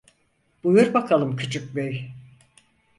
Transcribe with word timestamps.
Buyur 0.63 0.93
bakalım 0.93 1.35
küçükbey… 1.35 2.11